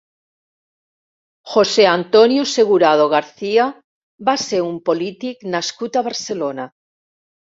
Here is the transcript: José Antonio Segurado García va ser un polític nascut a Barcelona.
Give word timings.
José 1.51 1.83
Antonio 1.89 2.45
Segurado 2.53 3.05
García 3.15 3.67
va 4.29 4.35
ser 4.45 4.61
un 4.69 4.79
polític 4.89 5.45
nascut 5.57 6.01
a 6.01 6.03
Barcelona. 6.11 6.67